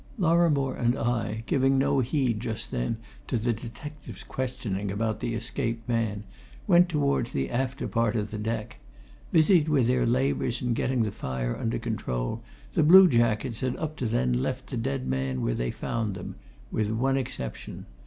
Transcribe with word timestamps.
Lorrimore 0.17 0.73
and 0.75 0.97
I, 0.97 1.43
giving 1.45 1.77
no 1.77 1.99
heed 1.99 2.39
just 2.39 2.71
then 2.71 2.97
to 3.27 3.37
the 3.37 3.53
detective's 3.53 4.23
questioning 4.23 4.89
about 4.91 5.19
the 5.19 5.35
escaped 5.35 5.87
man, 5.87 6.23
went 6.65 6.89
towards 6.89 7.31
the 7.33 7.51
after 7.51 7.87
part 7.87 8.15
of 8.15 8.31
the 8.31 8.39
deck. 8.39 8.77
Busied 9.31 9.69
with 9.69 9.85
their 9.85 10.07
labours 10.07 10.59
in 10.59 10.73
getting 10.73 11.03
the 11.03 11.11
fire 11.11 11.55
under 11.55 11.77
control, 11.77 12.41
the 12.73 12.81
blue 12.81 13.07
jackets 13.07 13.59
had 13.61 13.77
up 13.77 13.95
to 13.97 14.07
then 14.07 14.33
left 14.33 14.71
the 14.71 14.77
dead 14.77 15.05
men 15.05 15.43
where 15.43 15.53
they 15.53 15.69
found 15.69 16.15
them 16.15 16.33
with 16.71 16.89
one 16.89 17.15
exception. 17.15 17.85